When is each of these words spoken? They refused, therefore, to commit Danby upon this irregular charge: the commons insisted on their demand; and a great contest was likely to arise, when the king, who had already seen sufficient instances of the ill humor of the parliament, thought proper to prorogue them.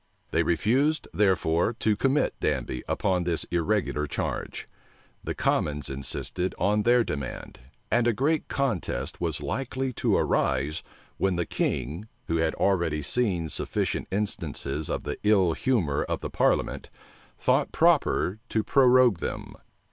They 0.31 0.41
refused, 0.41 1.07
therefore, 1.13 1.73
to 1.73 1.95
commit 1.95 2.33
Danby 2.39 2.81
upon 2.87 3.23
this 3.23 3.43
irregular 3.51 4.07
charge: 4.07 4.67
the 5.23 5.35
commons 5.35 5.91
insisted 5.91 6.55
on 6.57 6.81
their 6.81 7.03
demand; 7.03 7.59
and 7.91 8.07
a 8.07 8.11
great 8.11 8.47
contest 8.47 9.21
was 9.21 9.43
likely 9.43 9.93
to 10.01 10.17
arise, 10.17 10.81
when 11.19 11.35
the 11.35 11.45
king, 11.45 12.07
who 12.25 12.37
had 12.37 12.55
already 12.55 13.03
seen 13.03 13.47
sufficient 13.49 14.07
instances 14.09 14.89
of 14.89 15.03
the 15.03 15.19
ill 15.21 15.53
humor 15.53 16.01
of 16.05 16.21
the 16.21 16.31
parliament, 16.31 16.89
thought 17.37 17.71
proper 17.71 18.39
to 18.49 18.63
prorogue 18.63 19.19
them. 19.19 19.53